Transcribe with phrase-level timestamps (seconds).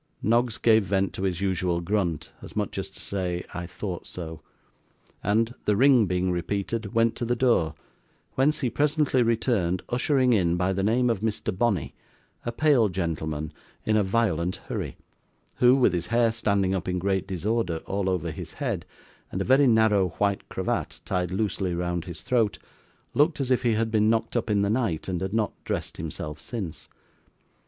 [0.23, 4.41] Noggs gave vent to his usual grunt, as much as to say 'I thought so!'
[5.23, 7.75] and, the ring being repeated, went to the door,
[8.33, 11.55] whence he presently returned, ushering in, by the name of Mr.
[11.55, 11.93] Bonney,
[12.43, 13.53] a pale gentleman
[13.85, 14.97] in a violent hurry,
[15.57, 18.87] who, with his hair standing up in great disorder all over his head,
[19.31, 22.57] and a very narrow white cravat tied loosely round his throat,
[23.13, 25.97] looked as if he had been knocked up in the night and had not dressed
[25.97, 26.87] himself since.